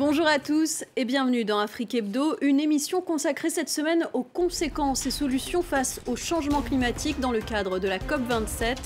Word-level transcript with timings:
Bonjour 0.00 0.26
à 0.26 0.38
tous 0.38 0.82
et 0.96 1.04
bienvenue 1.04 1.44
dans 1.44 1.58
Afrique 1.58 1.94
Hebdo, 1.94 2.34
une 2.40 2.58
émission 2.58 3.02
consacrée 3.02 3.50
cette 3.50 3.68
semaine 3.68 4.08
aux 4.14 4.22
conséquences 4.22 5.04
et 5.04 5.10
solutions 5.10 5.60
face 5.60 6.00
au 6.06 6.16
changement 6.16 6.62
climatique 6.62 7.20
dans 7.20 7.32
le 7.32 7.40
cadre 7.40 7.78
de 7.78 7.86
la 7.86 7.98
COP27. 7.98 8.76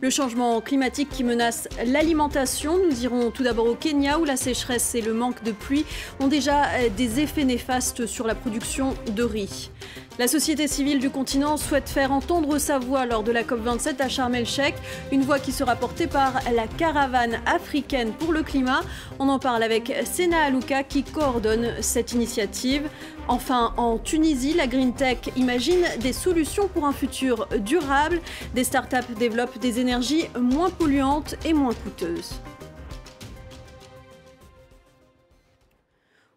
Le 0.00 0.10
changement 0.10 0.60
climatique 0.60 1.08
qui 1.08 1.24
menace 1.24 1.68
l'alimentation. 1.84 2.78
Nous 2.78 3.02
irons 3.02 3.32
tout 3.32 3.42
d'abord 3.42 3.66
au 3.66 3.74
Kenya 3.74 4.20
où 4.20 4.24
la 4.24 4.36
sécheresse 4.36 4.94
et 4.94 5.00
le 5.00 5.12
manque 5.12 5.42
de 5.42 5.50
pluie 5.50 5.84
ont 6.20 6.28
déjà 6.28 6.68
des 6.96 7.18
effets 7.18 7.44
néfastes 7.44 8.06
sur 8.06 8.28
la 8.28 8.36
production 8.36 8.94
de 9.08 9.24
riz. 9.24 9.72
La 10.18 10.28
société 10.28 10.68
civile 10.68 10.98
du 10.98 11.08
continent 11.08 11.56
souhaite 11.56 11.88
faire 11.88 12.12
entendre 12.12 12.58
sa 12.58 12.78
voix 12.78 13.06
lors 13.06 13.22
de 13.22 13.32
la 13.32 13.42
COP27 13.42 14.02
à 14.02 14.08
Sharm 14.08 14.34
el-Sheikh, 14.34 14.74
une 15.12 15.22
voix 15.22 15.38
qui 15.38 15.52
sera 15.52 15.76
portée 15.76 16.06
par 16.06 16.34
la 16.54 16.66
caravane 16.66 17.40
africaine 17.46 18.12
pour 18.12 18.32
le 18.32 18.42
climat. 18.42 18.82
On 19.18 19.28
en 19.28 19.38
parle 19.38 19.62
avec 19.62 19.94
Sena 20.04 20.42
Alouka 20.42 20.82
qui 20.82 21.04
coordonne 21.04 21.72
cette 21.80 22.12
initiative. 22.12 22.82
Enfin, 23.28 23.72
en 23.76 23.96
Tunisie, 23.98 24.52
la 24.52 24.66
Green 24.66 24.92
Tech 24.92 25.18
imagine 25.36 25.84
des 26.00 26.12
solutions 26.12 26.68
pour 26.68 26.84
un 26.84 26.92
futur 26.92 27.48
durable. 27.58 28.20
Des 28.54 28.64
startups 28.64 29.14
développent 29.18 29.58
des 29.58 29.80
énergies 29.80 30.28
moins 30.38 30.70
polluantes 30.70 31.36
et 31.44 31.54
moins 31.54 31.74
coûteuses. 31.74 32.40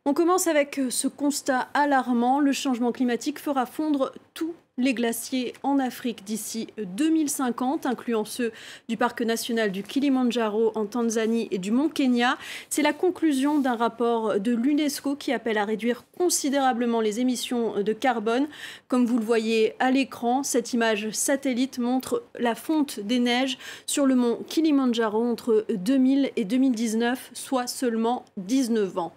On 0.05 0.13
commence 0.13 0.47
avec 0.47 0.81
ce 0.89 1.07
constat 1.07 1.69
alarmant. 1.73 2.41
Le 2.41 2.51
changement 2.51 2.91
climatique 2.91 3.39
fera 3.39 3.65
fondre 3.65 4.11
tous 4.33 4.53
les 4.77 4.93
glaciers 4.93 5.53
en 5.63 5.79
Afrique 5.79 6.25
d'ici 6.25 6.67
2050, 6.77 7.85
incluant 7.85 8.25
ceux 8.25 8.51
du 8.89 8.97
parc 8.97 9.21
national 9.21 9.71
du 9.71 9.81
Kilimandjaro 9.81 10.73
en 10.75 10.87
Tanzanie 10.87 11.47
et 11.51 11.57
du 11.57 11.71
mont 11.71 11.87
Kenya. 11.87 12.37
C'est 12.69 12.81
la 12.81 12.91
conclusion 12.91 13.59
d'un 13.59 13.77
rapport 13.77 14.41
de 14.41 14.51
l'UNESCO 14.53 15.15
qui 15.15 15.31
appelle 15.31 15.57
à 15.57 15.63
réduire 15.63 16.03
considérablement 16.17 16.99
les 16.99 17.21
émissions 17.21 17.81
de 17.81 17.93
carbone. 17.93 18.47
Comme 18.89 19.05
vous 19.05 19.19
le 19.19 19.25
voyez 19.25 19.73
à 19.79 19.89
l'écran, 19.89 20.43
cette 20.43 20.73
image 20.73 21.11
satellite 21.11 21.79
montre 21.79 22.23
la 22.37 22.55
fonte 22.55 22.99
des 22.99 23.19
neiges 23.19 23.57
sur 23.85 24.05
le 24.05 24.15
mont 24.15 24.39
Kilimandjaro 24.49 25.23
entre 25.23 25.65
2000 25.69 26.31
et 26.35 26.43
2019, 26.43 27.31
soit 27.33 27.67
seulement 27.67 28.25
19 28.35 28.97
ans. 28.97 29.13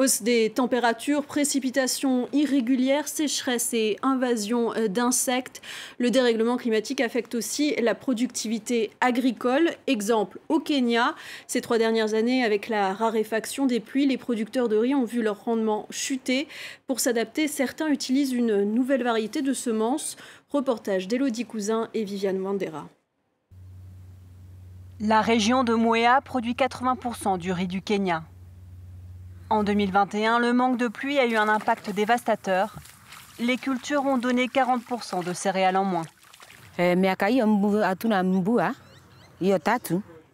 Hausse 0.00 0.22
des 0.22 0.48
températures, 0.48 1.26
précipitations 1.26 2.26
irrégulières, 2.32 3.06
sécheresse 3.06 3.74
et 3.74 3.98
invasion 4.00 4.72
euh, 4.74 4.88
d'insectes. 4.88 5.60
Le 5.98 6.10
dérèglement 6.10 6.56
climatique 6.56 7.02
affecte 7.02 7.34
aussi 7.34 7.74
la 7.82 7.94
productivité 7.94 8.92
agricole. 9.02 9.68
Exemple 9.86 10.38
au 10.48 10.58
Kenya. 10.58 11.14
Ces 11.46 11.60
trois 11.60 11.76
dernières 11.76 12.14
années, 12.14 12.42
avec 12.42 12.70
la 12.70 12.94
raréfaction 12.94 13.66
des 13.66 13.78
pluies, 13.78 14.06
les 14.06 14.16
producteurs 14.16 14.70
de 14.70 14.76
riz 14.78 14.94
ont 14.94 15.04
vu 15.04 15.20
leur 15.20 15.44
rendement 15.44 15.86
chuter. 15.90 16.48
Pour 16.86 16.98
s'adapter, 16.98 17.46
certains 17.46 17.88
utilisent 17.88 18.32
une 18.32 18.64
nouvelle 18.64 19.02
variété 19.02 19.42
de 19.42 19.52
semences. 19.52 20.16
Reportage 20.48 21.08
d'Elodie 21.08 21.44
Cousin 21.44 21.90
et 21.92 22.04
Viviane 22.04 22.38
Mandera. 22.38 22.88
La 24.98 25.20
région 25.20 25.62
de 25.62 25.74
Mwea 25.74 26.22
produit 26.24 26.54
80% 26.54 27.36
du 27.36 27.52
riz 27.52 27.66
du 27.66 27.82
Kenya. 27.82 28.22
En 29.50 29.64
2021, 29.64 30.38
le 30.38 30.52
manque 30.52 30.76
de 30.76 30.86
pluie 30.86 31.18
a 31.18 31.26
eu 31.26 31.34
un 31.34 31.48
impact 31.48 31.90
dévastateur. 31.90 32.76
Les 33.40 33.56
cultures 33.56 34.06
ont 34.06 34.16
donné 34.16 34.46
40% 34.46 35.24
de 35.24 35.32
céréales 35.32 35.76
en 35.76 35.84
moins. 35.84 36.04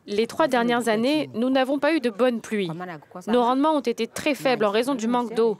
Les 0.06 0.26
trois 0.26 0.48
dernières 0.48 0.88
années, 0.88 1.30
nous 1.34 1.48
n'avons 1.48 1.78
pas 1.78 1.94
eu 1.94 2.00
de 2.00 2.10
bonnes 2.10 2.42
pluies. 2.42 2.70
Nos 3.26 3.42
rendements 3.42 3.72
ont 3.72 3.80
été 3.80 4.06
très 4.06 4.34
faibles 4.34 4.66
en 4.66 4.70
raison 4.70 4.94
du 4.94 5.08
manque 5.08 5.34
d'eau. 5.34 5.56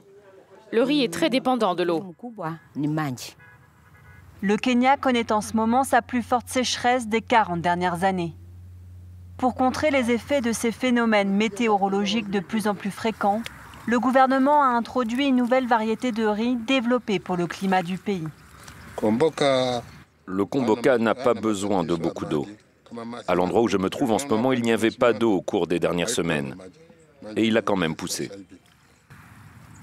Le 0.71 0.83
riz 0.83 1.03
est 1.03 1.11
très 1.11 1.31
dépendant 1.31 1.73
de 1.73 1.81
l'eau. 1.81 2.13
Le 4.41 4.55
Kenya 4.57 4.97
connaît 4.97 5.31
en 5.31 5.41
ce 5.41 5.55
moment 5.55 5.83
sa 5.83 6.03
plus 6.03 6.21
forte 6.21 6.47
sécheresse 6.47 7.07
des 7.07 7.21
40 7.21 7.59
dernières 7.59 8.03
années. 8.03 8.35
Pour 9.37 9.53
contrer 9.53 9.91
les 9.91 10.09
effets 10.09 10.41
de 10.41 10.51
ces 10.51 10.71
phénomènes 10.71 11.29
météorologiques 11.29 12.31
de 12.31 12.39
plus 12.39 12.67
en 12.67 12.73
plus 12.73 12.89
fréquents, 12.89 13.43
le 13.85 13.99
gouvernement 13.99 14.63
a 14.63 14.67
introduit 14.67 15.27
une 15.27 15.35
nouvelle 15.35 15.67
variété 15.67 16.11
de 16.11 16.25
riz 16.25 16.55
développée 16.55 17.19
pour 17.19 17.37
le 17.37 17.45
climat 17.45 17.83
du 17.83 17.97
pays. 17.99 18.27
Le 20.25 20.43
Komboka 20.45 20.97
n'a 20.97 21.15
pas 21.15 21.35
besoin 21.35 21.83
de 21.83 21.93
beaucoup 21.93 22.25
d'eau. 22.25 22.47
À 23.27 23.35
l'endroit 23.35 23.61
où 23.61 23.67
je 23.67 23.77
me 23.77 23.89
trouve 23.89 24.11
en 24.11 24.17
ce 24.17 24.25
moment, 24.25 24.53
il 24.53 24.61
n'y 24.63 24.71
avait 24.71 24.91
pas 24.91 25.13
d'eau 25.13 25.33
au 25.33 25.41
cours 25.41 25.67
des 25.67 25.79
dernières 25.79 26.09
semaines. 26.09 26.55
Et 27.35 27.45
il 27.45 27.55
a 27.57 27.61
quand 27.61 27.75
même 27.75 27.95
poussé. 27.95 28.31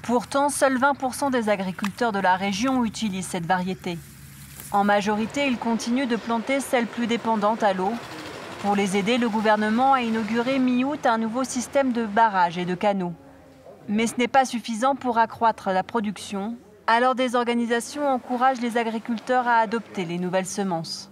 Pourtant, 0.03 0.49
seuls 0.49 0.79
20% 0.79 1.31
des 1.31 1.49
agriculteurs 1.49 2.13
de 2.13 2.19
la 2.19 2.37
région 2.37 2.85
utilisent 2.85 3.29
cette 3.29 3.47
variété. 3.47 3.99
En 4.73 4.85
majorité, 4.85 5.47
ils 5.47 5.59
continuent 5.59 6.09
de 6.09 6.17
planter 6.17 6.61
celles 6.61 6.87
plus 6.87 7.07
dépendantes 7.07 7.63
à 7.63 7.73
l'eau, 7.73 7.93
pour 8.65 8.75
les 8.75 8.97
aider, 8.97 9.19
le 9.19 9.29
gouvernement 9.29 9.93
a 9.93 10.01
inauguré 10.01 10.59
mi-août 10.59 11.05
un 11.05 11.19
nouveau 11.19 11.45
système 11.45 11.93
de 11.93 12.07
barrages 12.07 12.57
et 12.57 12.65
de 12.65 12.75
canaux. 12.75 13.13
Mais 13.91 14.07
ce 14.07 14.15
n'est 14.17 14.27
pas 14.27 14.47
suffisant 14.47 14.95
pour 14.95 15.19
accroître 15.19 15.69
la 15.69 15.83
production, 15.83 16.57
alors 16.87 17.15
des 17.15 17.35
organisations 17.35 18.09
encouragent 18.09 18.63
les 18.63 18.79
agriculteurs 18.79 19.47
à 19.47 19.57
adopter 19.57 20.07
les 20.07 20.19
nouvelles 20.19 20.47
semences. 20.47 21.11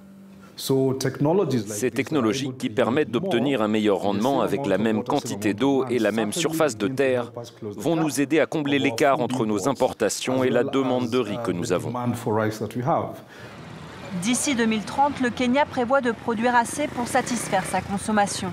Ces 0.56 1.90
technologies 1.90 2.52
qui 2.58 2.70
permettent 2.70 3.10
d'obtenir 3.10 3.60
un 3.60 3.68
meilleur 3.68 3.98
rendement 3.98 4.40
avec 4.40 4.64
la 4.64 4.78
même 4.78 5.04
quantité 5.04 5.52
d'eau 5.52 5.84
et 5.90 5.98
la 5.98 6.10
même 6.10 6.32
surface 6.32 6.78
de 6.78 6.88
terre 6.88 7.32
vont 7.60 7.96
nous 7.96 8.22
aider 8.22 8.40
à 8.40 8.46
combler 8.46 8.78
l'écart 8.78 9.20
entre 9.20 9.44
nos 9.44 9.68
importations 9.68 10.42
et 10.42 10.48
la 10.48 10.64
demande 10.64 11.10
de 11.10 11.18
riz 11.18 11.38
que 11.44 11.52
nous 11.52 11.72
avons. 11.72 11.92
D'ici 14.20 14.54
2030, 14.54 15.20
le 15.20 15.30
Kenya 15.30 15.64
prévoit 15.64 16.02
de 16.02 16.12
produire 16.12 16.54
assez 16.54 16.86
pour 16.86 17.08
satisfaire 17.08 17.64
sa 17.64 17.80
consommation. 17.80 18.52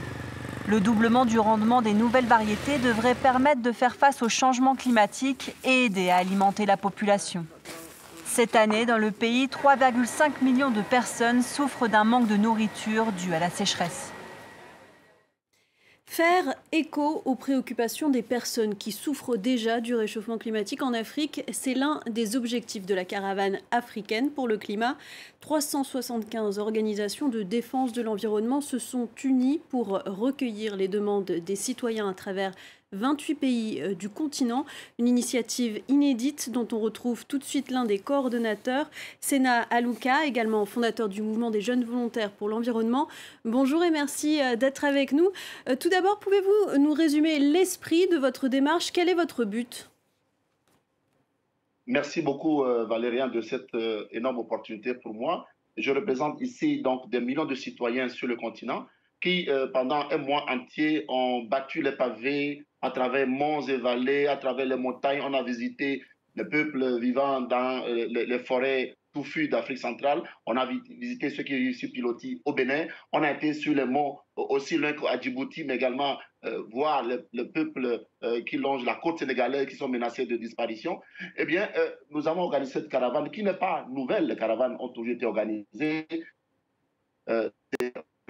Le 0.68 0.80
doublement 0.80 1.26
du 1.26 1.38
rendement 1.38 1.82
des 1.82 1.94
nouvelles 1.94 2.26
variétés 2.26 2.78
devrait 2.78 3.14
permettre 3.14 3.62
de 3.62 3.74
faire 3.74 3.96
face 3.96 4.22
au 4.22 4.30
changement 4.30 4.76
climatique 4.76 5.54
et 5.66 5.86
aider 5.86 6.10
à 6.10 6.18
alimenter 6.18 6.66
la 6.66 6.78
population. 6.78 7.46
Cette 8.26 8.56
année, 8.56 8.86
dans 8.86 8.98
le 8.98 9.12
pays, 9.12 9.48
3,5 9.48 10.44
millions 10.44 10.72
de 10.72 10.82
personnes 10.82 11.44
souffrent 11.44 11.90
d'un 11.90 12.06
manque 12.06 12.28
de 12.28 12.38
nourriture 12.38 13.12
dû 13.12 13.34
à 13.34 13.40
la 13.40 13.50
sécheresse. 13.50 14.14
Faire 16.12 16.56
écho 16.72 17.22
aux 17.26 17.36
préoccupations 17.36 18.10
des 18.10 18.24
personnes 18.24 18.74
qui 18.74 18.92
souffrent 18.92 19.38
déjà 19.38 19.80
du 19.80 19.94
réchauffement 19.94 20.40
climatique 20.40 20.82
en 20.82 20.92
Afrique, 20.92 21.44
c'est 21.52 21.76
l'un 21.76 22.00
des 22.10 22.36
objectifs 22.36 22.88
de 22.88 22.96
la 22.96 23.06
caravane 23.06 23.60
africaine 23.70 24.32
pour 24.32 24.48
le 24.48 24.58
climat. 24.58 24.98
375 25.42 26.58
organisations 26.58 27.30
de 27.30 27.44
défense 27.44 27.94
de 27.94 28.02
l'environnement 28.02 28.60
se 28.60 28.80
sont 28.80 29.08
unies 29.24 29.62
pour 29.70 30.02
recueillir 30.08 30.76
les 30.76 30.88
demandes 30.88 31.26
des 31.26 31.56
citoyens 31.56 32.10
à 32.10 32.16
travers 32.16 32.54
28 32.92 33.36
pays 33.36 33.82
euh, 33.82 33.94
du 33.94 34.10
continent. 34.10 34.66
Une 34.98 35.08
initiative 35.08 35.82
inédite 35.88 36.50
dont 36.52 36.68
on 36.72 36.80
retrouve 36.80 37.26
tout 37.28 37.38
de 37.38 37.44
suite 37.44 37.70
l'un 37.70 37.86
des 37.86 38.00
coordonnateurs, 38.00 38.90
Sena 39.20 39.62
Alouka, 39.70 40.26
également 40.26 40.66
fondateur 40.66 41.08
du 41.08 41.22
mouvement 41.22 41.52
des 41.52 41.62
jeunes 41.62 41.84
volontaires 41.84 42.32
pour 42.32 42.50
l'environnement. 42.50 43.08
Bonjour 43.46 43.84
et 43.84 43.92
merci 43.92 44.42
euh, 44.42 44.56
d'être 44.56 44.86
avec 44.86 45.12
nous. 45.12 45.30
Euh, 45.68 45.76
tout 45.76 45.90
d'abord, 45.90 46.20
pouvez-vous 46.20 46.80
nous 46.80 46.94
résumer 46.94 47.38
l'esprit 47.38 48.08
de 48.08 48.18
votre 48.18 48.48
démarche? 48.48 48.92
Quel 48.92 49.08
est 49.08 49.14
votre 49.14 49.46
but? 49.46 49.90
Merci 51.86 52.22
beaucoup 52.22 52.64
Valérien 52.64 53.30
de 53.30 53.42
cette 53.42 53.76
énorme 54.12 54.38
opportunité 54.38 54.94
pour 54.94 55.16
moi. 55.16 55.48
Je 55.76 55.92
représente 55.92 56.40
ici 56.40 56.84
donc 56.84 57.10
des 57.10 57.20
millions 57.20 57.46
de 57.46 57.56
citoyens 57.56 58.10
sur 58.10 58.28
le 58.28 58.36
continent 58.36 58.86
qui, 59.24 59.50
pendant 59.74 60.08
un 60.12 60.18
mois 60.18 60.46
entier, 60.52 61.06
ont 61.08 61.42
battu 61.46 61.82
les 61.82 61.94
pavés, 61.94 62.64
à 62.82 62.92
travers 62.92 63.28
monts 63.28 63.62
et 63.68 63.78
vallées, 63.78 64.28
à 64.28 64.38
travers 64.38 64.66
les 64.66 64.76
montagnes. 64.76 65.22
On 65.24 65.34
a 65.34 65.44
visité 65.44 66.04
les 66.36 66.46
peuples 66.46 67.00
vivant 67.00 67.42
dans 67.42 67.86
euh, 67.86 68.06
les, 68.10 68.40
forêts 68.40 68.96
touffues 69.14 69.50
d'Afrique 69.50 69.80
centrale. 69.80 70.22
On 70.46 70.56
a 70.56 70.66
visité 70.66 71.30
ceux 71.30 71.44
qui 71.44 71.54
réussissent 71.54 71.92
Piloti 71.92 72.42
au 72.46 72.54
Bénin. 72.54 72.86
On 73.12 73.24
a 73.24 73.32
été 73.32 73.54
sur 73.54 73.74
les 73.74 73.86
monts 73.86 74.20
aussi 74.36 74.78
loin 74.78 74.94
qu'à 74.94 75.20
Djibouti, 75.20 75.64
mais 75.64 75.76
également 75.76 76.18
euh, 76.46 76.64
voir 76.72 77.04
le, 77.04 77.52
peuple 77.52 78.06
euh, 78.24 78.42
qui 78.44 78.58
longe 78.58 78.86
la 78.86 78.96
côte 78.96 79.20
sénégalaise 79.20 79.66
qui 79.66 79.76
sont 79.76 79.90
menacés 79.90 80.26
de 80.26 80.38
disparition. 80.38 81.02
Eh 81.38 81.46
bien, 81.46 81.70
nous 82.12 82.28
avons 82.28 82.42
organisé 82.42 82.74
cette 82.74 82.90
caravane 82.90 83.32
qui 83.32 83.44
n'est 83.44 83.54
pas 83.54 83.86
nouvelle. 83.90 84.28
Les 84.28 84.36
caravanes 84.36 84.78
ont 84.80 84.90
toujours 84.90 85.14
été 85.14 85.26
organisées 85.26 86.08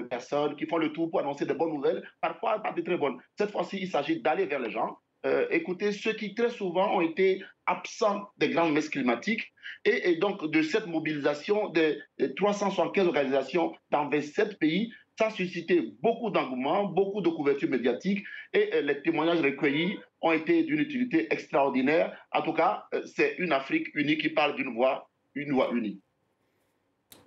personnes 0.10 0.56
qui 0.56 0.66
font 0.66 0.78
le 0.78 0.92
tour 0.92 1.10
pour 1.10 1.20
annoncer 1.20 1.46
de 1.46 1.54
bonnes 1.54 1.74
nouvelles, 1.74 2.04
parfois 2.22 2.60
pas 2.60 2.74
de 2.74 2.82
très 2.82 2.98
bonnes. 2.98 3.18
Cette 3.38 3.52
fois-ci, 3.52 3.78
il 3.82 3.90
s'agit 3.90 4.22
d'aller 4.22 4.46
vers 4.46 4.60
les 4.60 4.72
gens, 4.72 4.98
euh, 5.26 5.48
écouter 5.50 5.92
ceux 5.92 6.14
qui 6.14 6.34
très 6.34 6.50
souvent 6.50 6.96
ont 6.96 7.02
été 7.02 7.44
absents 7.66 8.30
des 8.38 8.50
grandes 8.50 8.72
messes 8.72 8.88
climatiques 8.88 9.52
et, 9.84 10.16
donc 10.16 10.50
de 10.50 10.62
cette 10.62 10.88
mobilisation 10.88 11.70
de, 11.70 12.00
375 12.38 13.08
organisations 13.08 13.76
dans 13.92 14.08
27 14.10 14.58
pays, 14.60 14.94
Ça 15.18 15.28
a 15.28 15.32
suscité 15.32 15.94
beaucoup 16.02 16.30
d'engouement, 16.30 16.86
beaucoup 16.86 17.20
de 17.20 17.30
couverture 17.30 17.70
médiatique 17.70 18.24
et 18.54 18.70
euh, 18.74 18.82
les 18.82 19.02
témoignages 19.02 19.42
recueillis 19.42 19.98
ont 20.22 20.32
été 20.32 20.64
d'une 20.64 20.80
utilité 20.80 21.28
extraordinaire. 21.34 22.18
En 22.32 22.42
tout 22.42 22.54
cas, 22.54 22.86
euh, 22.94 23.02
c'est 23.06 23.36
une 23.40 23.52
Afrique 23.52 23.88
unie 23.96 24.18
qui 24.18 24.30
parle 24.30 24.56
d'une 24.56 24.74
voix, 24.74 25.10
une 25.36 25.52
voix 25.52 25.70
unie. 25.74 26.02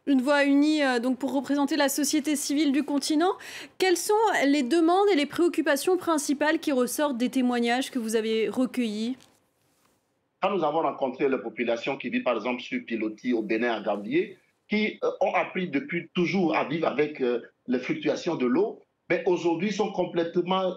Une 0.07 0.21
voix 0.21 0.45
unie 0.45 0.83
euh, 0.83 0.99
donc 0.99 1.19
pour 1.19 1.33
représenter 1.33 1.77
la 1.77 1.89
société 1.89 2.35
civile 2.35 2.73
du 2.73 2.83
continent. 2.83 3.33
Quelles 3.79 3.97
sont 3.97 4.15
les 4.47 4.65
demandes 4.65 5.09
et 5.13 5.15
les 5.15 5.27
préoccupations 5.27 5.97
principales 5.97 6.59
qui 6.59 6.73
ressortent 6.73 7.17
des 7.17 7.29
témoignages 7.29 7.93
que 7.93 8.01
vous 8.01 8.17
avez 8.17 8.49
recueillis? 8.49 9.17
Quand 10.41 10.51
nous 10.51 10.65
avons 10.65 10.83
rencontré 10.83 11.29
les 11.29 11.39
populations 11.39 11.97
qui 11.97 12.09
vivent 12.09 12.25
par 12.25 12.35
exemple 12.35 12.61
sur 12.63 12.85
Piloti 12.85 13.33
au 13.33 13.43
Bénin, 13.43 13.75
à 13.75 13.81
Gambier, 13.81 14.39
qui 14.69 14.99
euh, 15.05 15.11
ont 15.21 15.35
appris 15.35 15.69
depuis 15.69 16.09
toujours 16.15 16.57
à 16.57 16.65
vivre 16.65 16.89
avec 16.89 17.21
euh, 17.21 17.41
les 17.69 17.79
fluctuations 17.79 18.35
de 18.35 18.47
l'eau, 18.47 18.81
mais 19.09 19.23
aujourd'hui 19.27 19.71
sont 19.71 19.93
complètement, 19.93 20.75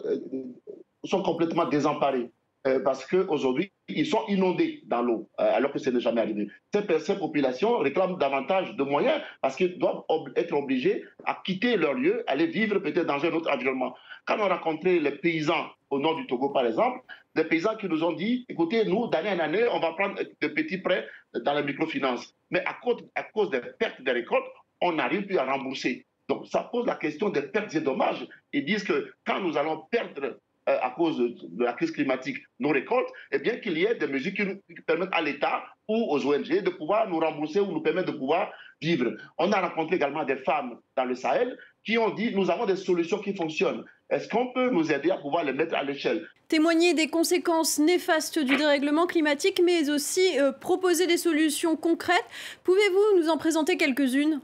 sont 1.03 1.23
complètement 1.23 1.65
désemparés. 1.65 2.29
Euh, 2.67 2.79
parce 2.79 3.05
qu'aujourd'hui, 3.05 3.71
ils 3.87 4.07
sont 4.07 4.23
inondés 4.27 4.81
dans 4.85 5.03
l'eau, 5.03 5.29
euh, 5.39 5.51
alors 5.53 5.71
que 5.71 5.77
ce 5.77 5.91
n'est 5.91 5.99
jamais 5.99 6.21
arrivé. 6.21 6.47
Ces, 6.73 7.15
populations 7.15 7.77
réclament 7.77 8.17
davantage 8.17 8.75
de 8.75 8.83
moyens 8.83 9.21
parce 9.41 9.55
qu'ils 9.55 9.77
doivent 9.77 10.01
être 10.35 10.53
obligés 10.53 11.05
à 11.25 11.39
quitter 11.45 11.77
leur 11.77 11.93
lieu, 11.93 12.23
aller 12.25 12.47
vivre 12.47 12.79
peut-être 12.79 13.05
dans 13.05 13.23
un 13.23 13.31
autre 13.33 13.51
environnement. 13.51 13.95
Quand 14.25 14.39
on 14.39 14.45
a 14.45 14.55
rencontré 14.55 14.99
les 14.99 15.11
paysans 15.11 15.67
au 15.91 15.99
nord 15.99 16.15
du 16.15 16.25
Togo, 16.25 16.49
par 16.49 16.65
exemple, 16.65 17.01
des 17.35 17.43
paysans 17.43 17.75
qui 17.75 17.87
nous 17.87 18.03
ont 18.03 18.13
dit, 18.13 18.45
écoutez, 18.49 18.83
nous, 18.85 19.07
d'année 19.09 19.29
en 19.29 19.39
année, 19.39 19.65
on 19.71 19.79
va 19.79 19.93
prendre 19.93 20.15
de 20.17 20.47
petits 20.47 20.79
prêts 20.79 21.05
dans 21.43 21.53
la 21.53 21.61
microfinance. 21.61 22.33
Mais 22.49 22.63
à 22.65 22.73
cause, 22.81 22.97
à 23.13 23.23
cause 23.23 23.51
des 23.51 23.61
pertes 23.77 24.01
des 24.01 24.11
récoltes, 24.11 24.47
on 24.81 24.93
n'arrive 24.93 25.27
plus 25.27 25.37
à 25.37 25.45
rembourser. 25.45 26.07
Donc 26.27 26.47
ça 26.47 26.63
pose 26.71 26.87
la 26.87 26.95
question 26.95 27.29
des 27.29 27.43
pertes 27.43 27.75
et 27.75 27.81
dommages. 27.81 28.27
Ils 28.53 28.65
disent 28.65 28.83
que 28.83 29.13
quand 29.25 29.39
nous 29.39 29.57
allons 29.57 29.83
perdre 29.91 30.39
euh, 30.67 30.77
à 30.81 30.89
cause 30.89 31.19
de, 31.19 31.63
la 31.63 31.73
crise 31.73 31.91
climatique 31.91 32.37
nos 32.59 32.69
récoltes, 32.69 33.07
eh 33.31 33.37
bien 33.37 33.57
qu'il 33.57 33.77
y 33.77 33.85
ait 33.85 33.93
des 33.93 34.07
mesures 34.07 34.33
qui, 34.33 34.43
permettent 34.87 35.13
à 35.13 35.21
l'État 35.21 35.63
ou 35.87 36.07
aux 36.09 36.25
ONG 36.25 36.47
de 36.47 36.69
pouvoir 36.71 37.07
nous 37.07 37.19
rembourser 37.19 37.59
ou 37.59 37.71
nous 37.71 37.81
permettre 37.81 38.11
de 38.11 38.17
pouvoir 38.17 38.51
vivre. 38.81 39.11
On 39.37 39.51
a 39.51 39.61
rencontré 39.61 39.97
également 39.97 40.23
des 40.23 40.37
femmes 40.37 40.79
dans 40.95 41.05
le 41.05 41.13
Sahel 41.13 41.55
qui 41.85 41.99
ont 41.99 42.09
dit 42.09 42.33
nous 42.33 42.49
avons 42.49 42.65
des 42.65 42.77
solutions 42.77 43.19
qui 43.19 43.35
fonctionnent. 43.35 43.85
Est-ce 44.09 44.27
qu'on 44.27 44.51
peut 44.53 44.71
nous 44.71 44.91
aider 44.91 45.11
à 45.11 45.17
pouvoir 45.17 45.43
les 45.43 45.53
mettre 45.53 45.75
à 45.75 45.83
l'échelle? 45.83 46.27
Témoigner 46.47 46.95
des 46.95 47.09
conséquences 47.09 47.77
néfastes 47.77 48.39
du 48.39 48.55
dérèglement 48.55 49.05
climatique, 49.05 49.61
mais 49.63 49.89
aussi 49.91 50.39
euh, 50.39 50.51
proposer 50.51 51.05
des 51.05 51.17
solutions 51.17 51.75
concrètes. 51.75 52.25
Pouvez-vous 52.63 53.19
nous 53.19 53.29
en 53.29 53.37
présenter 53.37 53.77
quelques-unes? 53.77 54.41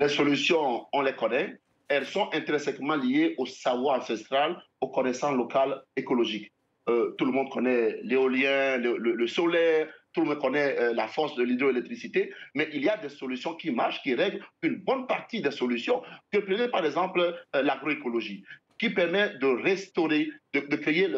Les 0.00 0.08
solutions, 0.08 0.86
on 0.94 1.02
les 1.02 1.14
connaît 1.14 1.58
elles 1.90 2.06
sont 2.06 2.30
intrinsèquement 2.32 2.94
liées 2.94 3.34
au 3.36 3.46
savoir 3.46 3.98
ancestral, 3.98 4.62
aux 4.80 4.88
connaissances 4.88 5.36
locales 5.36 5.82
écologiques. 5.96 6.52
Euh, 6.88 7.14
tout 7.18 7.24
le 7.26 7.32
monde 7.32 7.50
connaît 7.50 7.98
l'éolien, 8.04 8.78
le, 8.78 9.26
solaire, 9.26 9.88
tout 10.12 10.22
le 10.22 10.28
monde 10.28 10.38
connaît 10.38 10.78
euh, 10.78 10.94
la 10.94 11.08
force 11.08 11.34
de 11.34 11.42
l'hydroélectricité, 11.42 12.32
mais 12.54 12.68
il 12.72 12.82
y 12.82 12.88
a 12.88 12.96
des 12.96 13.08
solutions 13.08 13.54
qui 13.54 13.70
marchent, 13.72 14.02
qui 14.02 14.14
règlent 14.14 14.40
une 14.62 14.76
bonne 14.76 15.06
partie 15.06 15.42
des 15.42 15.50
solutions. 15.50 16.00
Que 16.32 16.38
prenez 16.38 16.68
par 16.68 16.86
exemple 16.86 17.20
euh, 17.20 17.62
l'agroécologie, 17.62 18.44
qui 18.78 18.90
permet 18.90 19.36
de 19.38 19.46
restaurer, 19.46 20.30
de, 20.54 20.76
créer 20.76 21.08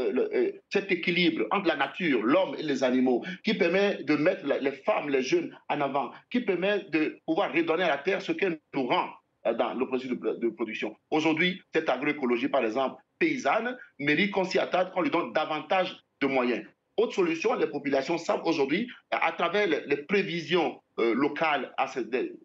cet 0.71 0.91
équilibre 0.91 1.47
entre 1.53 1.69
la 1.69 1.77
nature, 1.77 2.21
l'homme 2.23 2.57
et 2.59 2.63
les 2.63 2.83
animaux, 2.83 3.23
qui 3.45 3.55
permet 3.55 4.03
de 4.03 4.17
mettre 4.17 4.45
les 4.47 4.73
femmes, 4.73 5.11
les 5.11 5.23
jeunes 5.23 5.57
en 5.69 5.81
avant, 5.81 6.11
qui 6.31 6.41
permet 6.41 6.87
de 6.91 7.19
pouvoir 7.25 7.53
redonner 7.53 7.85
à 7.85 7.89
la 7.89 7.99
terre 7.99 8.21
ce 8.21 8.33
qu'elle 8.33 8.59
nous 8.75 8.89
rend 8.89 9.11
dans 9.45 9.75
le 9.75 9.87
processus 9.87 10.11
de, 10.19 10.49
production. 10.51 10.97
Aujourd'hui, 11.11 11.61
cette 11.75 11.89
agroécologie, 11.89 12.49
par 12.49 12.65
exemple, 12.65 13.03
paysanne, 13.19 13.77
mérite 13.99 14.31
qu'on 14.31 14.45
s'y 14.45 14.59
attarde, 14.59 14.93
qu'on 14.93 15.03
lui 15.03 15.11
donne 15.11 15.33
davantage 15.33 15.97
de 16.21 16.27
moyens. 16.27 16.65
Autre 16.97 17.15
solution, 17.15 17.55
les 17.55 17.67
populations 17.67 18.19
savent 18.19 18.43
aujourd'hui, 18.45 18.89
à 19.11 19.33
travers 19.33 19.67
les, 19.67 19.97
prévisions 19.97 20.81
euh, 20.99 21.15
locales 21.15 21.75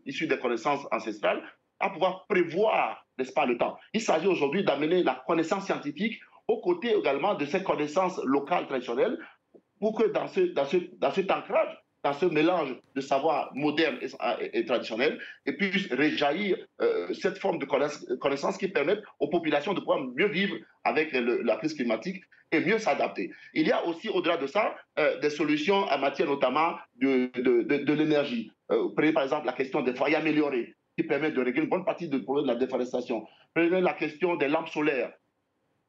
issues 0.05 0.27
des 0.27 0.39
connaissances 0.39 0.87
ancestrales, 0.91 1.43
à 1.79 1.89
pouvoir 1.89 2.25
prévoir, 2.27 3.05
n'est-ce 3.17 3.33
pas, 3.33 3.45
le 3.45 3.57
temps. 3.57 3.77
Il 3.93 4.01
s'agit 4.01 4.27
aujourd'hui 4.27 4.63
d'amener 4.63 5.03
la 5.03 5.21
connaissance 5.27 5.65
scientifique 5.65 6.19
aux 6.47 6.61
côtés 6.61 6.95
également 6.97 7.35
de 7.35 7.45
ces 7.45 7.61
connaissances 7.61 8.19
locales 8.23 8.67
traditionnelles 8.67 9.17
pour 9.79 9.97
que 9.97 10.07
dans, 10.07 10.27
ce, 10.27 10.39
dans, 10.39 10.65
ce, 10.65 10.77
dans 10.97 11.11
cet 11.11 11.29
ancrage, 11.29 11.77
ce 12.13 12.25
mélange 12.25 12.75
de 12.95 13.01
savoir 13.01 13.51
moderne 13.55 13.97
et, 14.53 14.65
traditionnel, 14.65 15.19
et 15.45 15.53
puisse 15.53 15.91
réjaillir 15.91 16.57
euh, 16.81 17.13
cette 17.13 17.37
forme 17.37 17.59
de 17.59 17.65
connaissance 17.65 18.57
qui 18.57 18.67
permet 18.67 18.97
aux 19.19 19.29
populations 19.29 19.73
de 19.73 19.79
pouvoir 19.79 20.03
mieux 20.15 20.27
vivre 20.27 20.55
avec 20.83 21.11
la 21.13 21.55
crise 21.57 21.73
climatique 21.73 22.23
et 22.51 22.59
mieux 22.59 22.79
s'adapter. 22.79 23.31
Il 23.53 23.67
y 23.67 23.71
a 23.71 23.85
aussi, 23.85 24.09
au-delà 24.09 24.37
de 24.37 24.47
ça, 24.47 24.75
euh, 24.99 25.19
des 25.19 25.29
solutions 25.29 25.83
en 25.83 25.97
matière 25.97 26.27
notamment 26.27 26.75
de, 26.95 27.93
l'énergie. 27.93 28.51
Euh, 28.71 28.89
prenez 28.95 29.11
par 29.11 29.23
exemple 29.23 29.45
la 29.45 29.53
question 29.53 29.81
des 29.81 29.93
foyers 29.93 30.15
améliorés, 30.15 30.75
qui 30.97 31.03
permet 31.03 31.31
de 31.31 31.41
régler 31.41 31.63
une 31.63 31.69
bonne 31.69 31.85
partie 31.85 32.07
du 32.07 32.23
problème 32.23 32.47
de 32.47 32.53
la 32.53 32.57
déforestation. 32.57 33.25
Prenez 33.53 33.81
la 33.81 33.93
question 33.93 34.35
des 34.35 34.47
lampes 34.47 34.69
solaires 34.69 35.11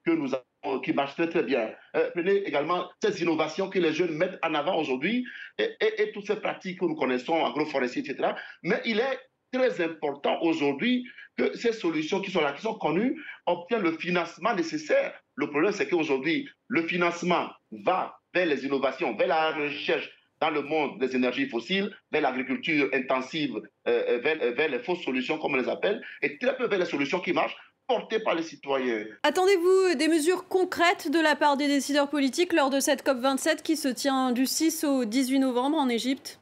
que 0.05 0.11
nous 0.11 0.35
avons 0.35 0.45
qui 0.83 0.93
marche 0.93 1.15
très 1.15 1.29
très 1.29 1.43
bien. 1.43 1.71
Euh, 1.97 2.11
prenez 2.15 2.37
également 2.47 2.89
ces 3.03 3.23
innovations 3.23 3.71
que 3.71 3.79
les 3.79 3.93
jeunes 3.93 4.15
mettent 4.15 4.39
en 4.43 4.55
avant 4.55 4.77
aujourd'hui 4.77 5.27
et, 5.59 6.11
toutes 6.13 6.27
ces 6.27 6.37
pratiques 6.37 6.81
que 6.81 6.85
nous 6.85 6.97
connaissons, 6.97 7.45
agroforestier, 7.45 8.03
etc. 8.03 8.33
Mais 8.63 8.81
il 8.85 8.99
est 8.99 9.19
très 9.53 9.83
important 9.83 10.41
aujourd'hui 10.43 11.07
que 11.37 11.57
ces 11.57 11.73
solutions 11.73 12.21
qui 12.21 12.31
sont 12.31 12.41
là, 12.41 12.53
qui 12.53 12.63
sont 12.63 12.75
connues, 12.75 13.23
obtiennent 13.47 13.83
le 13.83 13.93
financement 13.93 14.55
nécessaire. 14.55 15.15
Le 15.37 15.49
problème, 15.49 15.73
c'est 15.73 15.89
qu'aujourd'hui, 15.89 16.49
le 16.67 16.83
financement 16.83 17.49
va 17.85 18.19
vers 18.35 18.47
les 18.47 18.67
innovations, 18.67 19.17
vers 19.17 19.29
la 19.29 19.53
recherche 19.53 20.11
dans 20.41 20.51
le 20.51 20.63
monde 20.63 20.99
des 20.99 21.17
énergies 21.17 21.49
fossiles, 21.49 21.91
vers 22.13 22.23
l'agriculture 22.23 22.89
intensive, 22.93 23.61
euh, 23.87 24.19
vers, 24.23 24.69
les 24.69 24.79
fausses 24.81 25.03
solutions, 25.03 25.39
comme 25.39 25.55
on 25.55 25.57
les 25.57 25.69
appelle, 25.69 26.03
et 26.23 26.39
très 26.39 26.57
peu 26.57 26.67
vers 26.67 26.79
les 26.79 26.85
solutions 26.85 27.21
qui 27.21 27.33
marchent, 27.33 27.57
portée 27.89 28.21
par 28.21 28.35
les 28.35 28.43
citoyens. 28.43 29.05
Attendez-vous 29.23 29.97
des 29.97 30.09
mesures 30.09 30.47
concrètes 30.47 31.11
de 31.11 31.19
la 31.19 31.35
part 31.35 31.57
des 31.57 31.67
décideurs 31.67 32.11
politiques 32.11 32.53
lors 32.53 32.71
de 32.71 32.81
cette 32.81 33.05
COP27 33.05 33.63
qui 33.63 33.77
se 33.77 33.89
tient 33.89 34.31
du 34.31 34.47
6 34.47 34.85
au 34.85 35.05
18 35.07 35.41
novembre 35.41 35.79
en 35.79 35.89
Égypte? 35.89 36.41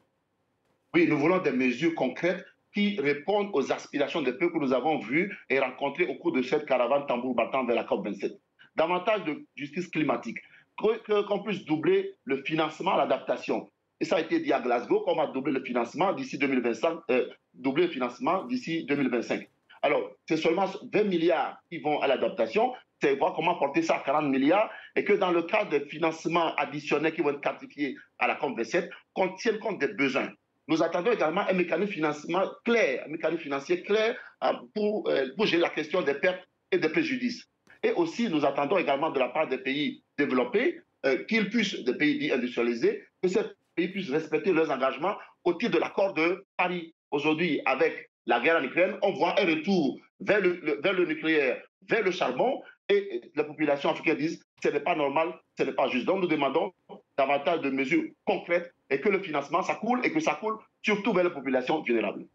Oui, 0.93 1.07
nous 1.09 1.17
voulons 1.17 1.39
des 1.39 1.53
mesures 1.53 1.95
concrètes 1.95 2.45
qui 2.75 3.01
répondent 3.01 3.51
aux 3.53 3.73
aspirations 3.73 4.23
des 4.23 4.33
peuples 4.33 4.59
que 4.59 4.65
nous 4.65 4.73
avons 4.73 4.99
vues 4.99 5.33
et 5.49 5.61
rencontrées 5.61 6.07
au 6.07 6.17
cours 6.17 6.33
de 6.33 6.43
cette 6.43 6.67
caravane 6.67 7.07
tambour 7.07 7.35
battant 7.35 7.65
vers 7.65 7.77
la 7.77 7.85
COP27. 7.85 8.37
Davantage 8.75 9.25
de 9.25 9.47
justice 9.55 9.87
climatique, 9.87 10.39
qu'on 10.77 11.43
puisse 11.43 11.65
doubler 11.65 12.15
le 12.25 12.43
financement 12.43 12.95
à 12.95 12.99
l'adaptation. 12.99 13.71
Et 14.01 14.05
ça 14.05 14.17
a 14.17 14.21
été 14.21 14.41
dit 14.41 14.53
à 14.53 14.61
Glasgow 14.61 15.01
qu'on 15.01 15.17
va 15.17 15.29
doubler 15.29 15.53
le 15.53 15.65
financement 15.65 16.13
d'ici 16.13 16.37
2025, 16.37 16.99
euh, 17.11 17.27
doubler 17.55 17.87
le 17.87 17.93
financement 17.93 18.45
d'ici 18.45 18.85
2025. 18.85 19.49
Alors, 19.87 20.11
c'est 20.29 20.37
seulement 20.37 20.67
20 20.93 21.05
milliards 21.05 21.59
qui 21.71 21.79
vont 21.79 22.01
à 22.01 22.09
l'adaptation. 22.09 22.75
C'est 23.01 23.15
voir 23.15 23.35
comment 23.35 23.55
porter 23.55 23.83
ça 23.83 23.99
à 23.99 24.01
40 24.01 24.33
milliards 24.33 24.69
et 24.97 25.05
que 25.05 25.13
dans 25.13 25.31
le 25.31 25.43
cadre 25.43 25.71
des 25.71 25.87
financements 25.87 26.57
additionnels 26.57 27.15
qui 27.15 27.21
vont 27.21 27.31
être 27.31 27.41
quantifiés 27.41 27.95
à 28.19 28.27
la 28.27 28.35
COP27, 28.35 28.91
qu'on 29.15 29.35
tienne 29.35 29.61
compte 29.61 29.79
des 29.79 29.95
besoins. 29.95 30.29
Nous 30.67 30.83
attendons 30.83 31.13
également 31.13 31.43
un 31.43 31.53
mécanisme 31.53 31.93
financement 31.93 32.51
clair, 32.65 33.05
un 33.07 33.13
mécanisme 33.13 33.43
financier 33.43 33.85
clair 33.85 34.17
euh, 34.43 34.55
pour, 34.75 35.09
euh, 35.09 35.29
pour 35.37 35.47
gérer 35.47 35.63
la 35.63 35.71
question 35.71 36.03
des 36.03 36.15
pertes 36.15 36.45
et 36.73 36.79
des 36.79 36.89
préjudices. 36.89 37.45
Et 37.85 37.93
aussi, 37.93 38.29
nous 38.29 38.45
attendons 38.45 38.79
également 38.79 39.11
de 39.11 39.21
la 39.21 39.29
part 39.29 39.47
des 39.47 39.59
pays 39.59 40.03
développés 40.19 40.81
euh, 41.05 41.23
qu'ils 41.27 41.49
puissent, 41.49 41.85
des 41.85 41.95
pays 41.95 42.19
dits 42.19 42.33
industrialisés, 42.33 43.05
que 43.23 43.29
ces 43.29 43.43
pays 43.77 43.87
puissent 43.87 44.11
respecter 44.11 44.53
leurs 44.53 44.73
engagements 44.73 45.15
au 45.45 45.55
titre 45.55 45.75
de 45.75 45.79
l'accord 45.79 46.13
de 46.13 46.45
Paris. 46.57 46.93
Aujourd'hui, 47.13 47.61
avec 47.67 48.11
la 48.27 48.41
guerre 48.41 48.59
en 48.59 48.65
Ukraine, 48.65 48.97
on 49.03 49.13
voit 49.13 49.41
un 49.41 49.47
retour 49.47 49.99
vers 50.21 50.41
le, 50.41 50.81
vers 50.83 50.93
le 50.93 51.07
nucléaire, 51.07 51.63
vers 51.89 52.03
le 52.03 52.11
charbon, 52.11 52.63
et 52.89 53.21
la 53.35 53.45
population 53.45 53.91
africaine 53.91 54.17
disent 54.17 54.43
ce 54.63 54.69
n'est 54.69 54.81
pas 54.81 54.95
normal, 54.95 55.35
ce 55.59 55.65
n'est 55.65 55.73
pas 55.73 55.89
juste. 55.89 56.07
Donc 56.07 56.21
nous 56.21 56.29
demandons 56.29 56.73
davantage 57.17 57.61
de 57.61 57.71
mesures 57.71 58.05
concrètes 58.25 58.73
et 58.91 59.01
que 59.01 59.09
le 59.09 59.21
financement, 59.21 59.63
ça 59.63 59.75
coule 59.75 60.05
et 60.05 60.13
que 60.13 60.21
ça 60.21 60.35
coule 60.35 60.57
surtout 60.83 61.13
vers 61.13 61.25
la 61.25 61.31
population 61.31 61.83
vulnérable. 61.83 62.27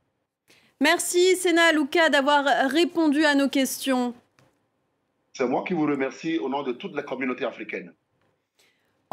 Merci 0.82 1.36
Sénat 1.36 1.72
Luca 1.74 2.10
d'avoir 2.10 2.44
répondu 2.70 3.24
à 3.24 3.36
nos 3.36 3.50
questions. 3.50 4.14
C'est 5.34 5.48
moi 5.48 5.64
qui 5.66 5.74
vous 5.74 5.86
remercie 5.86 6.40
au 6.40 6.50
nom 6.50 6.64
de 6.64 6.74
toute 6.74 6.96
la 6.96 7.04
communauté 7.04 7.46
africaine. 7.46 7.94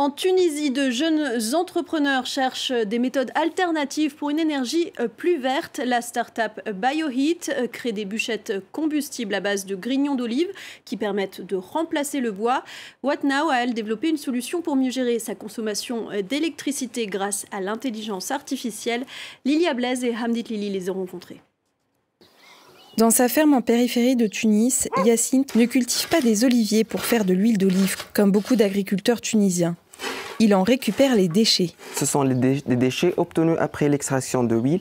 En 0.01 0.11
Tunisie, 0.11 0.71
de 0.71 0.91
jeunes 0.91 1.57
entrepreneurs 1.57 2.25
cherchent 2.25 2.71
des 2.71 3.01
méthodes 3.01 3.33
alternatives 3.35 4.15
pour 4.15 4.31
une 4.31 4.39
énergie 4.39 4.93
euh, 5.01 5.09
plus 5.09 5.39
verte. 5.39 5.81
La 5.85 6.03
start-up 6.03 6.53
BioHeat 6.73 7.49
euh, 7.49 7.67
crée 7.67 7.91
des 7.91 8.05
bûchettes 8.05 8.53
combustibles 8.71 9.35
à 9.35 9.41
base 9.41 9.67
de 9.67 9.75
grignons 9.75 10.15
d'olive 10.15 10.51
qui 10.85 10.97
permettent 10.97 11.41
de 11.41 11.57
remplacer 11.57 12.21
le 12.21 12.31
bois. 12.31 12.63
What 13.03 13.25
Now 13.25 13.49
a, 13.51 13.65
elle, 13.65 13.75
développé 13.75 14.09
une 14.09 14.19
solution 14.19 14.63
pour 14.63 14.77
mieux 14.77 14.93
gérer 14.93 15.19
sa 15.19 15.35
consommation 15.35 16.13
euh, 16.13 16.23
d'électricité 16.23 17.09
grâce 17.09 17.47
à 17.51 17.61
l'intelligence 17.61 18.31
artificielle. 18.31 19.05
Lilia 19.45 19.75
Blaise 19.75 20.05
et 20.05 20.15
Hamdit 20.15 20.45
Lili 20.45 20.71
les 20.71 20.91
ont 20.91 20.95
rencontrés. 20.95 21.43
Dans 22.99 23.11
sa 23.11 23.29
ferme 23.29 23.55
en 23.55 23.63
périphérie 23.63 24.15
de 24.15 24.29
Tunis, 24.29 24.89
Yacine 25.05 25.45
ne 25.57 25.65
cultive 25.65 26.09
pas 26.09 26.21
des 26.21 26.45
oliviers 26.45 26.85
pour 26.85 27.05
faire 27.05 27.25
de 27.25 27.33
l'huile 27.33 27.59
d'olive, 27.59 27.97
comme 28.13 28.31
beaucoup 28.31 28.55
d'agriculteurs 28.55 29.21
tunisiens. 29.21 29.77
Il 30.41 30.55
en 30.55 30.63
récupère 30.63 31.15
les 31.15 31.29
déchets. 31.29 31.71
Ce 31.95 32.07
sont 32.07 32.25
des 32.25 32.63
déchets 32.77 33.15
obtenus 33.17 33.57
après 33.59 33.89
l'extraction 33.89 34.45
de 34.45 34.55
l'huile 34.57 34.81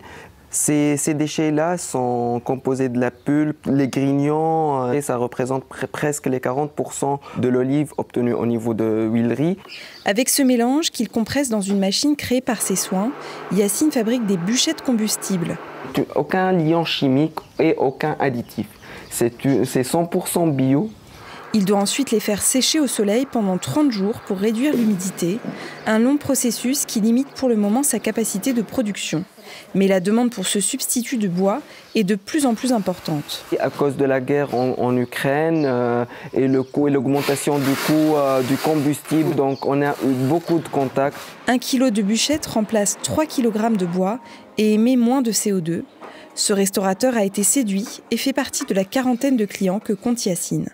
ces, 0.49 1.13
déchets-là 1.13 1.77
sont 1.77 2.41
composés 2.43 2.89
de 2.89 2.99
la 2.99 3.11
pulpe, 3.11 3.65
les 3.65 3.87
grignons, 3.87 4.83
euh, 4.83 4.93
et 4.93 5.01
ça 5.01 5.17
représente 5.17 5.65
presque 5.65 6.27
les 6.27 6.39
40% 6.39 7.19
de 7.37 7.47
l'olive 7.47 7.93
obtenue 7.97 8.33
au 8.33 8.45
niveau 8.45 8.73
de 8.73 9.07
huilerie. 9.11 9.57
Avec 10.05 10.29
ce 10.29 10.41
mélange 10.41 10.91
qu'il 10.91 11.09
compresse 11.09 11.49
dans 11.49 11.61
une 11.61 11.79
machine 11.79 12.15
créée 12.15 12.41
par 12.41 12.61
ses 12.61 12.75
soins, 12.75 13.11
Yacine 13.51 13.91
fabrique 13.91 14.25
des 14.25 14.37
bûchettes 14.37 14.81
combustibles. 14.81 15.57
Aucun 16.15 16.51
liant 16.51 16.85
chimique 16.85 17.39
et 17.59 17.75
aucun 17.77 18.15
additif. 18.19 18.67
C'est 19.09 19.33
100% 19.43 20.51
bio 20.51 20.89
il 21.53 21.65
doit 21.65 21.79
ensuite 21.79 22.11
les 22.11 22.19
faire 22.19 22.41
sécher 22.41 22.79
au 22.79 22.87
soleil 22.87 23.25
pendant 23.25 23.57
30 23.57 23.91
jours 23.91 24.19
pour 24.21 24.37
réduire 24.37 24.73
l'humidité, 24.73 25.39
un 25.85 25.99
long 25.99 26.17
processus 26.17 26.85
qui 26.85 26.99
limite 26.99 27.29
pour 27.29 27.49
le 27.49 27.55
moment 27.55 27.83
sa 27.83 27.99
capacité 27.99 28.53
de 28.53 28.61
production. 28.61 29.23
Mais 29.75 29.87
la 29.87 29.99
demande 29.99 30.29
pour 30.29 30.45
ce 30.45 30.59
substitut 30.59 31.17
de 31.17 31.27
bois 31.27 31.61
est 31.95 32.03
de 32.03 32.15
plus 32.15 32.45
en 32.45 32.53
plus 32.53 32.73
importante. 32.73 33.45
À 33.59 33.69
cause 33.69 33.95
de 33.95 34.05
la 34.05 34.19
guerre 34.19 34.53
en, 34.55 34.97
Ukraine 34.97 35.63
euh, 35.65 36.05
et 36.33 36.47
l'augmentation 36.47 37.57
du 37.57 37.71
coût 37.85 38.15
euh, 38.15 38.41
du 38.41 38.57
combustible, 38.57 39.35
donc 39.35 39.65
on 39.65 39.81
a 39.81 39.91
eu 39.91 40.13
beaucoup 40.27 40.59
de 40.59 40.67
contacts. 40.67 41.17
Un 41.47 41.57
kilo 41.57 41.89
de 41.89 42.01
bûchette 42.01 42.45
remplace 42.45 42.97
3 43.03 43.25
kg 43.25 43.77
de 43.77 43.85
bois 43.85 44.19
et 44.57 44.73
émet 44.73 44.95
moins 44.95 45.21
de 45.21 45.31
CO2. 45.31 45.83
Ce 46.35 46.53
restaurateur 46.53 47.15
a 47.15 47.23
été 47.23 47.43
séduit 47.43 48.01
et 48.11 48.17
fait 48.17 48.33
partie 48.33 48.65
de 48.65 48.73
la 48.73 48.83
quarantaine 48.83 49.37
de 49.37 49.45
clients 49.45 49.79
que 49.79 49.93
compte 49.93 50.25
Yacine. 50.25 50.69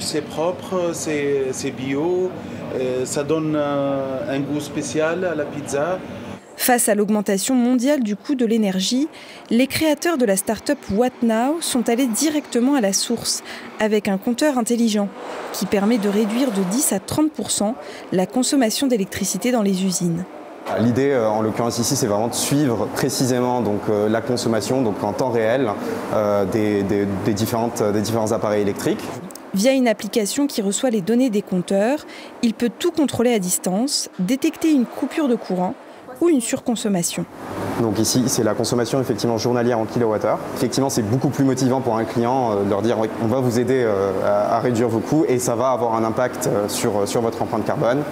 C'est 0.00 0.22
propre, 0.22 0.90
c'est 0.92 1.70
bio, 1.70 2.28
euh, 2.74 3.04
ça 3.04 3.22
donne 3.22 3.54
euh, 3.54 4.28
un 4.28 4.40
goût 4.40 4.58
spécial 4.58 5.24
à 5.24 5.36
la 5.36 5.44
pizza. 5.44 6.00
Face 6.56 6.88
à 6.88 6.96
l'augmentation 6.96 7.54
mondiale 7.54 8.02
du 8.02 8.16
coût 8.16 8.34
de 8.34 8.44
l'énergie, 8.44 9.06
les 9.50 9.68
créateurs 9.68 10.18
de 10.18 10.24
la 10.24 10.36
start-up 10.36 10.78
What 10.92 11.10
Now 11.22 11.58
sont 11.60 11.88
allés 11.88 12.08
directement 12.08 12.74
à 12.74 12.80
la 12.80 12.92
source 12.92 13.44
avec 13.78 14.08
un 14.08 14.18
compteur 14.18 14.58
intelligent 14.58 15.08
qui 15.52 15.64
permet 15.64 15.98
de 15.98 16.08
réduire 16.08 16.50
de 16.50 16.62
10 16.72 16.92
à 16.92 16.98
30% 16.98 17.74
la 18.10 18.26
consommation 18.26 18.88
d'électricité 18.88 19.52
dans 19.52 19.62
les 19.62 19.84
usines. 19.84 20.24
L'idée, 20.80 21.10
euh, 21.10 21.28
en 21.28 21.40
l'occurrence 21.40 21.78
ici, 21.78 21.94
c'est 21.94 22.08
vraiment 22.08 22.28
de 22.28 22.34
suivre 22.34 22.88
précisément 22.94 23.60
donc, 23.60 23.82
la 24.08 24.20
consommation 24.20 24.82
donc 24.82 25.04
en 25.04 25.12
temps 25.12 25.30
réel 25.30 25.70
des, 26.52 26.82
des, 26.82 27.32
différentes, 27.32 27.80
des 27.80 28.00
différents 28.00 28.32
appareils 28.32 28.62
électriques. 28.62 29.04
Via 29.54 29.72
une 29.72 29.86
application 29.86 30.48
qui 30.48 30.62
reçoit 30.62 30.90
les 30.90 31.00
données 31.00 31.30
des 31.30 31.42
compteurs, 31.42 32.06
il 32.42 32.54
peut 32.54 32.70
tout 32.76 32.90
contrôler 32.90 33.32
à 33.32 33.38
distance, 33.38 34.10
détecter 34.18 34.72
une 34.72 34.84
coupure 34.84 35.28
de 35.28 35.36
courant 35.36 35.74
ou 36.20 36.28
une 36.28 36.40
surconsommation. 36.40 37.24
Donc 37.80 38.00
ici, 38.00 38.24
c'est 38.26 38.42
la 38.42 38.54
consommation 38.54 39.00
effectivement 39.00 39.38
journalière 39.38 39.78
en 39.78 39.84
kilowattheure. 39.84 40.40
Effectivement, 40.56 40.90
c'est 40.90 41.02
beaucoup 41.02 41.28
plus 41.28 41.44
motivant 41.44 41.80
pour 41.80 41.96
un 41.96 42.04
client 42.04 42.50
euh, 42.50 42.64
de 42.64 42.70
leur 42.70 42.82
dire 42.82 42.98
on 43.22 43.26
va 43.28 43.38
vous 43.38 43.60
aider 43.60 43.84
euh, 43.84 44.10
à 44.24 44.58
réduire 44.58 44.88
vos 44.88 44.98
coûts 44.98 45.24
et 45.28 45.38
ça 45.38 45.54
va 45.54 45.70
avoir 45.70 45.94
un 45.94 46.02
impact 46.02 46.48
euh, 46.48 46.68
sur, 46.68 47.06
sur 47.06 47.20
votre 47.20 47.40
empreinte 47.40 47.64
carbone. 47.64 48.02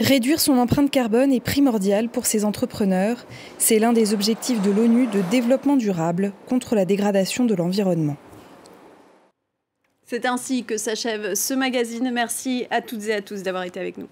Réduire 0.00 0.38
son 0.38 0.58
empreinte 0.58 0.90
carbone 0.90 1.32
est 1.32 1.40
primordial 1.40 2.10
pour 2.10 2.26
ces 2.26 2.44
entrepreneurs. 2.44 3.24
C'est 3.56 3.78
l'un 3.78 3.94
des 3.94 4.12
objectifs 4.12 4.60
de 4.60 4.70
l'ONU 4.70 5.06
de 5.06 5.22
développement 5.30 5.76
durable 5.76 6.32
contre 6.46 6.74
la 6.74 6.84
dégradation 6.84 7.46
de 7.46 7.54
l'environnement. 7.54 8.16
C'est 10.10 10.24
ainsi 10.24 10.64
que 10.64 10.78
s'achève 10.78 11.34
ce 11.34 11.52
magazine. 11.52 12.10
Merci 12.10 12.66
à 12.70 12.80
toutes 12.80 13.04
et 13.08 13.12
à 13.12 13.20
tous 13.20 13.42
d'avoir 13.42 13.64
été 13.64 13.78
avec 13.78 13.98
nous. 13.98 14.08